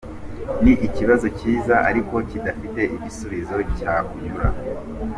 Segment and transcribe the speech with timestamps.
[0.63, 4.49] Ni ikibazo cyiza, ariko kidafitiwe igisubizo cyakunyura.